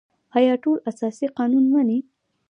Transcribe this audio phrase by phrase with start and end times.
[0.37, 1.99] آیا ټول اساسي قانون مني؟